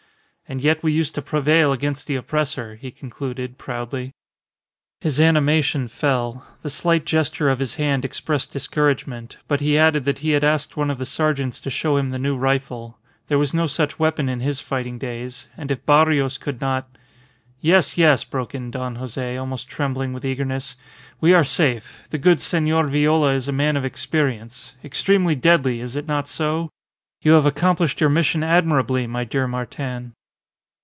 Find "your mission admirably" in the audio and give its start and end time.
28.01-29.07